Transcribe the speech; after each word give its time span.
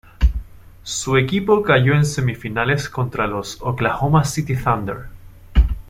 Su 0.81 1.15
equipo 1.15 1.61
cayó 1.61 1.93
en 1.93 2.05
Semifinales 2.05 2.89
contra 2.89 3.27
los 3.27 3.59
Oklahoma 3.61 4.23
City 4.25 4.55
Thunder. 4.55 5.05